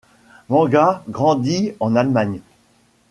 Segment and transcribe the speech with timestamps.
[0.49, 2.41] Menga grandit en Allemagne.